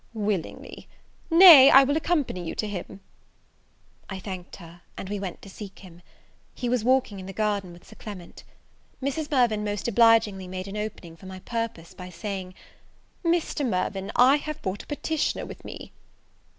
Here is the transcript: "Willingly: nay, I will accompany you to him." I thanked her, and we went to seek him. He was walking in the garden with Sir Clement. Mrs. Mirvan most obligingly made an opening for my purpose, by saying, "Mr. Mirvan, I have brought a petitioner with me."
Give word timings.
"Willingly: 0.15 0.87
nay, 1.29 1.69
I 1.69 1.83
will 1.83 1.95
accompany 1.95 2.43
you 2.43 2.55
to 2.55 2.67
him." 2.67 3.01
I 4.09 4.17
thanked 4.17 4.55
her, 4.55 4.81
and 4.97 5.07
we 5.09 5.19
went 5.19 5.43
to 5.43 5.47
seek 5.51 5.77
him. 5.77 6.01
He 6.55 6.69
was 6.69 6.83
walking 6.83 7.19
in 7.19 7.27
the 7.27 7.33
garden 7.33 7.71
with 7.71 7.85
Sir 7.85 7.93
Clement. 7.99 8.43
Mrs. 8.99 9.29
Mirvan 9.29 9.63
most 9.63 9.87
obligingly 9.87 10.47
made 10.47 10.67
an 10.67 10.75
opening 10.75 11.15
for 11.15 11.27
my 11.27 11.37
purpose, 11.41 11.93
by 11.93 12.09
saying, 12.09 12.55
"Mr. 13.23 13.63
Mirvan, 13.63 14.11
I 14.15 14.37
have 14.37 14.59
brought 14.63 14.81
a 14.81 14.87
petitioner 14.87 15.45
with 15.45 15.63
me." 15.63 15.91